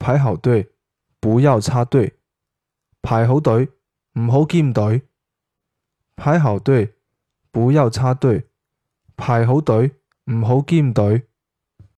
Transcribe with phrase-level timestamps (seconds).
[0.00, 0.72] 排好队
[1.20, 2.14] 不要插队。
[3.02, 3.68] 排好队
[4.18, 5.02] 唔好兼队。
[6.16, 6.94] 排好队
[7.52, 8.48] 不要插队。
[9.16, 9.92] 排好队
[10.32, 11.29] 唔好兼队。